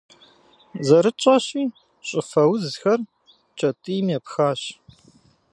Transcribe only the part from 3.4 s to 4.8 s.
кӏэтӏийм епхащ.